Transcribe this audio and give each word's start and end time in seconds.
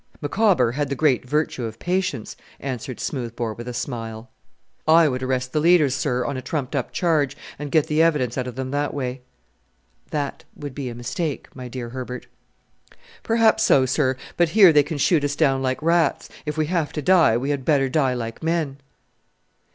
"Micawber 0.19 0.71
had 0.71 0.89
the 0.89 0.95
great 0.95 1.29
virtue 1.29 1.65
of 1.65 1.77
patience," 1.77 2.35
answered 2.59 2.99
Smoothbore 2.99 3.53
with 3.53 3.67
a 3.67 3.71
smile. 3.75 4.31
"I 4.87 5.07
would 5.07 5.21
arrest 5.21 5.53
the 5.53 5.59
leaders, 5.59 5.93
sir, 5.93 6.25
on 6.25 6.35
a 6.35 6.41
trumped 6.41 6.75
up 6.75 6.91
charge, 6.91 7.37
and 7.59 7.69
get 7.71 7.85
the 7.85 8.01
evidence 8.01 8.35
out 8.35 8.47
of 8.47 8.55
them 8.55 8.71
that 8.71 8.95
way." 8.95 9.21
"That 10.09 10.43
would 10.55 10.73
be 10.73 10.89
a 10.89 10.95
mistake, 10.95 11.55
my 11.55 11.67
dear 11.67 11.89
Herbert." 11.89 12.25
"Perhaps 13.21 13.61
so, 13.61 13.85
sir; 13.85 14.17
but 14.37 14.49
here 14.49 14.73
they 14.73 14.81
can 14.81 14.97
shoot 14.97 15.23
us 15.23 15.35
down 15.35 15.61
like 15.61 15.79
rats. 15.83 16.29
If 16.47 16.57
we 16.57 16.65
have 16.65 16.91
to 16.93 17.03
die, 17.03 17.37
we 17.37 17.51
had 17.51 17.63
better 17.63 17.87
die 17.87 18.15
like 18.15 18.41
men." 18.41 18.77